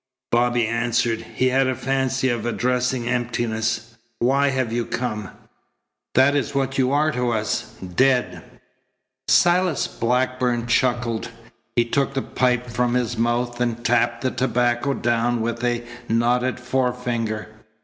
[0.31, 1.21] Bobby answered.
[1.35, 3.97] He had a fancy of addressing emptiness.
[4.17, 5.29] "Why have you come?
[6.15, 8.41] That is what you are to us dead."
[9.27, 11.29] Silas Blackburn chuckled.
[11.75, 16.59] He took the pipe from his mouth and tapped the tobacco down with a knotted
[16.59, 17.49] forefinger.